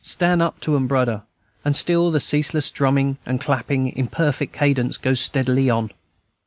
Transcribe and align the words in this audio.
"Stan' 0.03 0.41
up 0.41 0.59
to 0.61 0.75
'em, 0.75 0.87
brudder!" 0.87 1.21
and 1.63 1.77
still 1.77 2.09
the 2.09 2.19
ceaseless 2.19 2.71
drumming 2.71 3.19
and 3.23 3.39
clapping, 3.39 3.85
in 3.89 4.07
perfect 4.07 4.51
cadence, 4.51 4.97
goes 4.97 5.19
steadily 5.19 5.69
on. 5.69 5.91